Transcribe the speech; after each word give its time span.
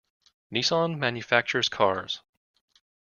Nissan 0.51 0.97
manufactures 0.97 1.69
cars. 1.69 2.21